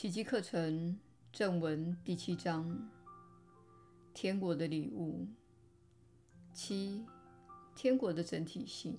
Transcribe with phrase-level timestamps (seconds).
[0.00, 0.96] 奇迹课程
[1.32, 2.88] 正文第七章：
[4.14, 5.26] 天国的礼物。
[6.52, 7.04] 七、
[7.74, 8.96] 天国的整体性。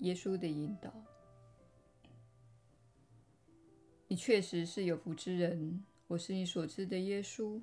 [0.00, 0.92] 耶稣的引导。
[4.06, 5.82] 你确实是有福之人。
[6.06, 7.58] 我是你所知的耶稣。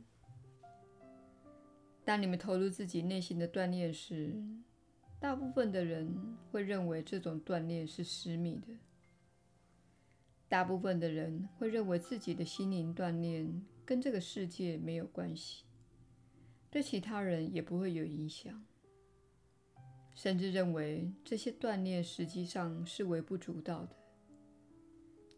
[2.04, 4.36] 当你们投入自己内心的锻炼时，
[5.20, 8.70] 大部分的人会认为这种锻炼是私密的。
[10.50, 15.64] 大部分的人会认为自己的心灵锻炼跟这个世界没有关系，
[16.72, 18.64] 对其他人也不会有影响，
[20.16, 23.96] 甚至认为这些锻炼实际上是微不足道的。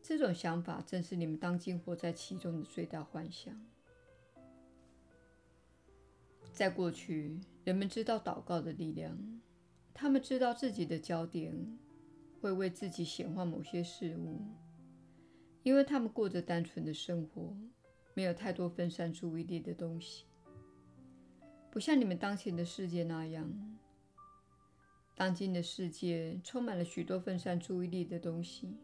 [0.02, 3.54] 这种想法正是你们当今活在其中的最大幻想。
[6.52, 9.42] 在过去，人们知道祷告的力量。
[9.94, 11.78] 他们知道自己的焦点
[12.40, 14.42] 会为自己显化某些事物，
[15.70, 17.56] 因为他们过着单纯的生活，
[18.16, 20.26] 没有太多分散注意力的东西，
[21.70, 23.48] 不像你们当前的世界那样。
[25.14, 28.76] 当今的世界充满了许多分散注意力的东西，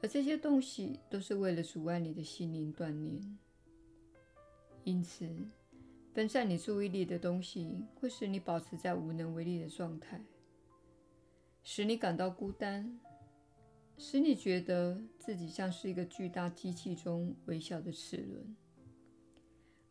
[0.00, 3.20] 而这些东西都是为了阻碍你的心灵锻炼。
[4.84, 5.28] 因此，
[6.14, 10.22] 分散你注意力的东西会使你保持在无能为力的状态，
[11.64, 13.00] 使你感到孤单，
[14.00, 18.56] 使你觉得自己像是一个巨大机器中微小的齿轮，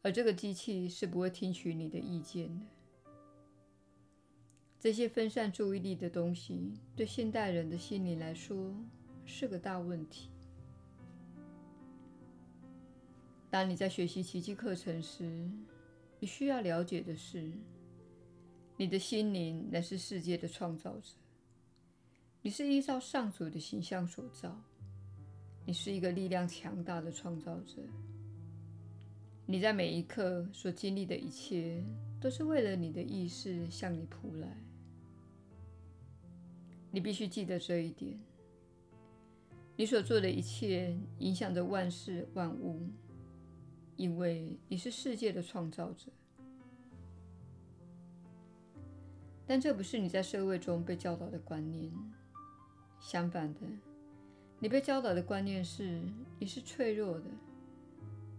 [0.01, 2.65] 而这个机器是不会听取你的意见的。
[4.79, 8.73] 这些分散注意力的东西对现代人的心灵来说
[9.25, 10.29] 是个大问题。
[13.49, 15.49] 当你在学习奇迹课程时，
[16.19, 17.51] 你需要了解的是，
[18.77, 21.11] 你的心灵乃是世界的创造者。
[22.47, 24.57] 你是依照上主的形象所造，
[25.65, 27.81] 你是一个力量强大的创造者。
[29.45, 31.83] 你在每一刻所经历的一切，
[32.21, 34.47] 都是为了你的意识向你扑来。
[36.89, 38.17] 你必须记得这一点。
[39.75, 42.79] 你所做的一切，影响着万事万物。
[43.97, 46.09] 因为你是世界的创造者，
[49.45, 51.91] 但这不是你在社会中被教导的观念。
[52.99, 53.61] 相反的，
[54.59, 56.01] 你被教导的观念是
[56.39, 57.25] 你是脆弱的，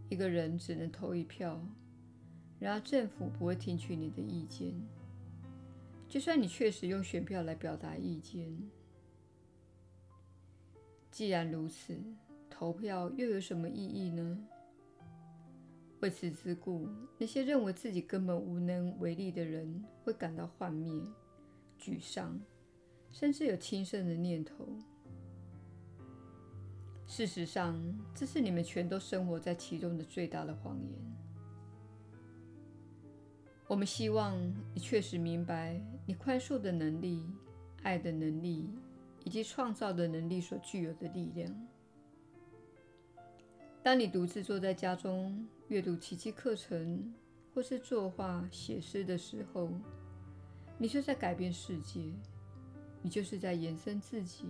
[0.09, 1.61] 一个人只能投一票，
[2.59, 4.75] 然而政府不会听取你的意见，
[6.09, 8.57] 就算你确实用选票来表达意见。
[11.11, 11.99] 既然如此，
[12.51, 14.39] 投票又有什么意义呢？
[16.01, 16.89] 为此之故，
[17.19, 20.93] 那些认为自己根本无能为力的人会感到幻灭、
[21.77, 22.41] 沮丧，
[23.11, 24.69] 甚至有轻生的念头。
[27.07, 27.81] 事实上，
[28.15, 30.99] 这是你们全都生活在其中的最大的谎言。
[33.67, 34.37] 我们希望
[34.75, 37.25] 你确实明白，你宽恕的能力、
[37.83, 38.69] 爱的能力
[39.25, 41.69] 以及创造的能力所具有的力量。
[43.83, 47.15] 当你独自坐在家中，阅读奇迹课程，
[47.55, 49.71] 或是作画、写诗的时候，
[50.77, 52.01] 你就在改变世界，
[53.03, 54.45] 你就是在延伸自己，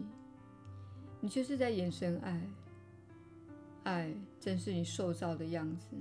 [1.20, 2.40] 你就是在延伸爱。
[3.84, 5.96] 爱正是你塑造的样子，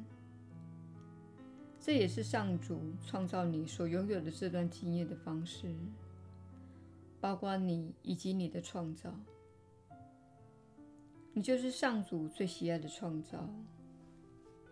[1.79, 5.73] 这也是上主创造你所拥有的这段经验的方式，
[7.21, 9.13] 包括你以及你的创造。
[11.31, 13.47] 你就是上主最喜爱的创造。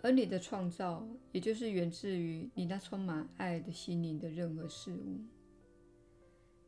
[0.01, 5.19] 而你的创造，也就是源自于你那充满爱的心灵的任何事物，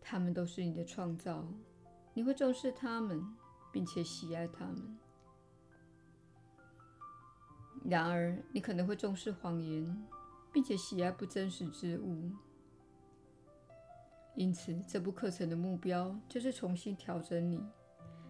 [0.09, 1.45] 他们都是你的创造。
[2.13, 3.21] 你会重视他们，
[3.73, 4.97] 并且喜爱他们。
[7.83, 10.07] 然而，你可能会重视谎言，
[10.53, 12.31] 并且喜爱不真实之物。
[14.33, 17.61] 因此，这部课程的目标就是重新调整你，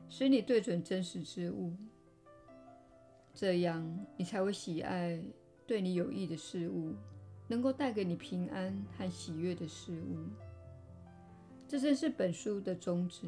[0.09, 1.75] 使你对准真实之物。
[3.35, 3.87] 这样，
[4.17, 5.23] 你才会喜爱
[5.67, 6.95] 对你有益的事物，
[7.47, 10.25] 能够带给你平安和喜悦的事物。
[11.67, 13.27] 这正是本书的宗旨，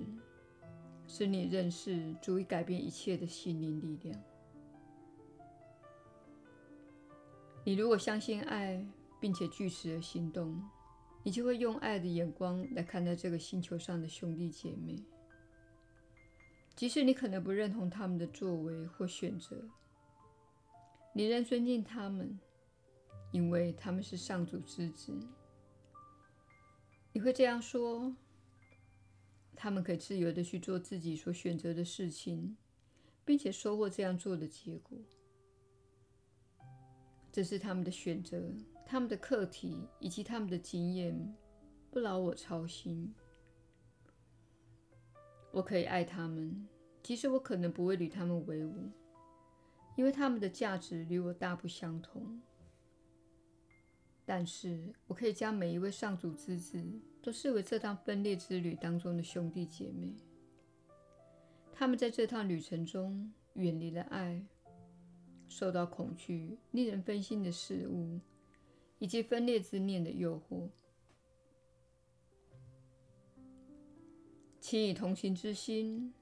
[1.07, 4.23] 使你认识足以改变一切的心灵力量。
[7.65, 8.81] 你如果相信爱，
[9.19, 10.63] 并且据此而行动，
[11.21, 15.03] 你就会用爱的眼光来看待这个星球上的兄弟姐妹，
[16.77, 19.61] 即使你可能不认同他们的作为或选择。
[21.13, 22.39] 你仍尊敬他们，
[23.31, 25.13] 因为他们是上主之子。
[27.11, 28.15] 你会这样说：
[29.61, 32.55] 他们可以自由地去做自己所选择的事情，
[33.25, 34.97] 并且收获这样做的结果。
[37.29, 38.41] 这是他们的选择，
[38.85, 41.35] 他们的课题以及他们的经验，
[41.91, 43.13] 不劳我操心。
[45.51, 46.65] 我可以爱他们，
[47.03, 48.89] 即使我可能不会与他们为伍，
[49.97, 52.41] 因为他们的价值与我大不相同。
[54.25, 56.81] 但是我可以将每一位上主之子
[57.21, 60.15] 都视为这趟分裂之旅当中的兄弟姐妹。
[61.73, 64.43] 他们在这趟旅程中远离了爱，
[65.47, 68.19] 受到恐惧、令人分心的事物，
[68.97, 70.69] 以及分裂之念的诱惑。
[74.59, 76.13] 请以同情之心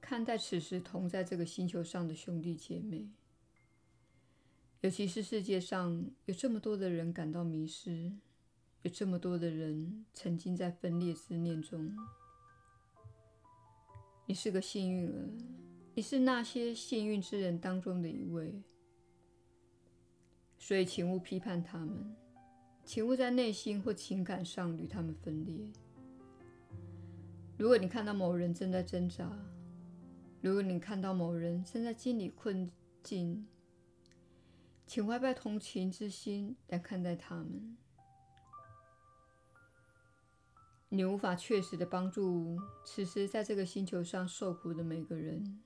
[0.00, 3.08] 看待此时同在这个星球上的兄弟姐妹，
[4.80, 8.12] 尤其是世界上有这么多的人感到迷失，
[8.82, 11.96] 有这么多的人曾经在分裂之念中。
[14.26, 15.28] 你是个幸运儿，
[15.94, 18.60] 你是那些幸运之人当中的一位，
[20.58, 22.16] 所以请勿批判他们，
[22.84, 25.56] 请勿在内心或情感上与他们分裂。
[27.56, 29.30] 如果你看到某人正在挣扎，
[30.40, 32.68] 如果你看到某人正在经历困
[33.00, 33.46] 境，
[34.88, 37.76] 请怀抱同情之心来看待他们。
[40.94, 45.62] 你无法确实的帮助此时在这个星球上受苦的每个人，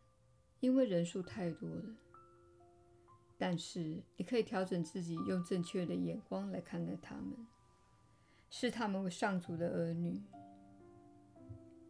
[0.60, 1.96] 因为人数太多了。
[3.36, 7.44] 但是你可以调整自己，用正确的眼光来看待他们，
[8.50, 10.22] 视他们为上主的儿女。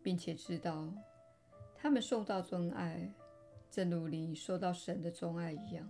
[0.03, 0.91] 并且知道，
[1.75, 3.13] 他们受到尊爱，
[3.71, 5.87] 正如你受到神的钟爱一样。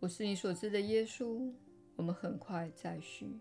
[0.00, 1.50] 我是你所知的耶稣。
[1.96, 3.40] 我们很快再续。